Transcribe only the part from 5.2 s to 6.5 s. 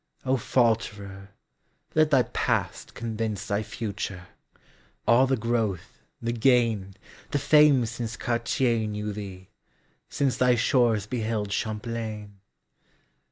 the growth, the